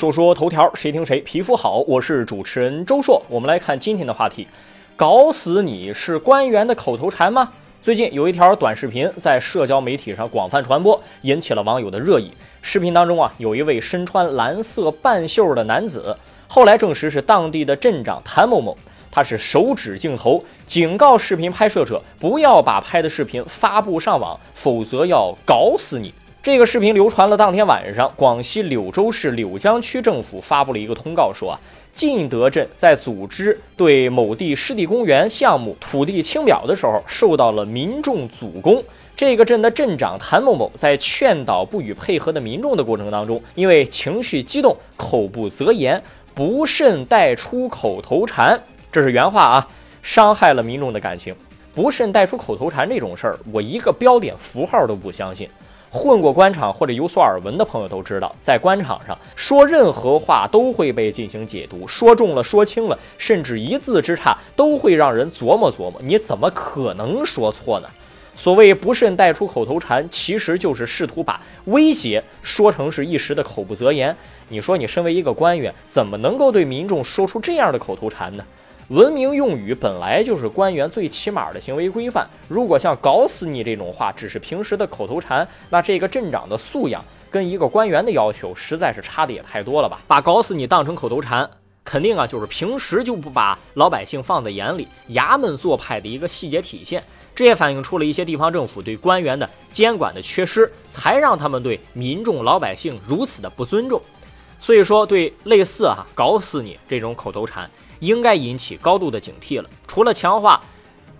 [0.00, 1.84] 说说头条，谁听谁皮肤好。
[1.86, 4.48] 我是主持人周硕，我们来看今天的话题：
[4.96, 7.52] 搞死你是官员的口头禅吗？
[7.82, 12.32] 最近有一条短视频在社交媒体上广泛传播，引起了网友的热议。
[12.62, 16.16] 视频当中啊，有一位身穿蓝色半袖的男子，
[16.48, 18.74] 后来证实是当地的镇长谭某某。
[19.10, 26.14] 他是手指镜头，警告视频拍摄者不要把拍的视频发布上网，否则要搞死你。
[26.42, 31.60] 这个视频流传了当天晚上，广西柳州市柳江区政府发布了一个通告，说啊，
[31.92, 38.82] 晋德镇在组织对某地湿地公园项目土地清表的时候，受到了民众阻攻。
[39.14, 46.02] 这个镇的镇长谭某某在劝导不予配合的民众的过程当中，因为情绪激动，口不择言，
[46.34, 48.58] 不慎带出口头禅，
[48.90, 49.68] 这是原话啊，
[50.02, 51.36] 伤害了民众的感情。
[51.74, 55.46] 不慎带出口头禅这种事儿，我一个标点符号都不相信。
[55.92, 65.94] 混过官场或者有所耳闻的朋友都知道，在官场上说任何话都会被进行解读，说重了、说轻了，甚至一字之差都会让人琢磨琢磨。
[66.00, 67.88] 你怎么可能说错呢？
[68.36, 74.16] 所谓不慎带出口头禅，其实就是试图把威胁说成是一时的口不择言。
[74.48, 78.44] 你说你身为一个官员，怎么能够对民众说出这样的口头禅呢？
[78.90, 82.28] 文明用语本来就是官员最起码的行为规范。
[82.48, 90.00] 如果像“搞死你”这种话只是平时的口头禅，那这个镇长的素养跟一个官员的要求实在是差的也太多了吧？
[90.08, 91.48] 把“搞死你”当成口头禅，
[91.84, 97.00] 肯定啊就是平时就不把老百姓放在眼里，衙门做派的一个细节体现。
[97.32, 104.02] 这也反映出了一些地方政府对官员的监管的缺失，才让他们对民众老百姓如此的不尊重。
[104.60, 107.70] 所以说，对类似哈“搞死你”这种口头禅。
[108.00, 109.70] 应该引起高度的警惕了。
[109.86, 110.60] 除了强化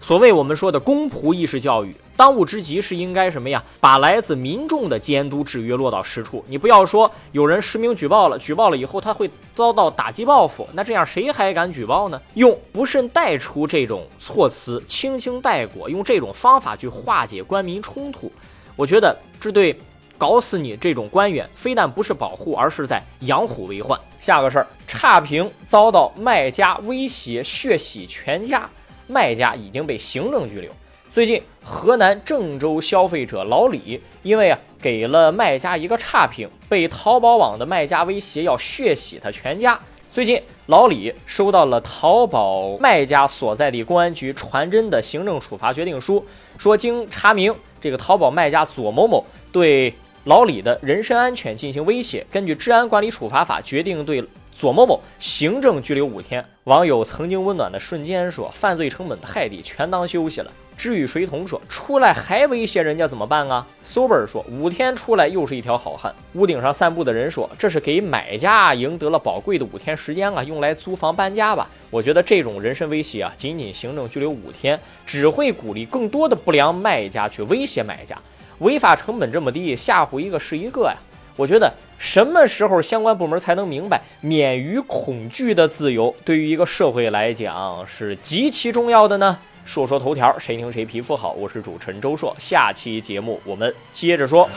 [0.00, 3.62] 所谓我们说的公仆意识教育，当务之急是应该什么呀？
[3.80, 6.42] 把来自民众的监督制约落到实处。
[6.48, 12.20] 你不要说有人实名举报了，举报了以后他会遭到打击报复，那这样谁还敢举报呢？
[12.34, 18.32] 用不慎带出这种措辞，轻轻带过，用这种方法去化解官民冲突，
[18.76, 19.78] 我觉得这对。
[20.20, 23.98] 搞死你这种官员，非但不是保护，而是在养虎为患。
[24.18, 28.68] 下个事儿，差评遭到卖家威胁血洗全家，
[29.06, 30.70] 卖家已经被行政拘留。
[31.10, 39.80] 最近，河南郑州消费者老李因为啊给了卖家一个差评，被淘宝网的卖家威胁要血洗他全家。
[40.12, 46.22] 最近，老李收到了淘宝卖家所在地公安局传真的行政处罚决定书，
[46.58, 49.94] 说经查明，这个淘宝卖家左某某对。
[50.24, 54.22] 老李的人身安全进行威胁，根据《治安管理处罚法》决定对
[54.54, 56.44] 左某某行政拘留五天。
[56.64, 78.14] 网友曾经温暖的瞬间说：“犯罪成本太低，全当休息了。”知与水桶说：“出来还威胁人家怎么办啊？”Sober 说：“五天出来又是一条好汉。”屋顶上散步的人说：“这是给买家赢得了宝贵的五天时间啊，用来租房搬家吧。”我觉得这种人身威胁啊，仅仅行政拘留五天，只会鼓励更多的不良卖家去威胁买家。
[78.60, 80.96] 违法成本这么低，吓唬一个是一个呀！
[81.36, 89.38] 我觉得什么时候相关部门才能明白，免于恐惧的自由对于一个社会来讲是极其重要的呢？
[89.64, 91.32] 说说头条，谁听谁皮肤好？
[91.32, 94.48] 我是主持人周硕，下期节目我们接着说。